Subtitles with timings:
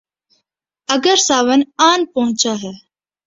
[0.89, 2.73] اگر ساون آن پہنچا ہے۔